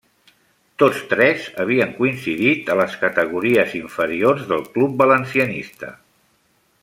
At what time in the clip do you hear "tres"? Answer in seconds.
1.11-1.43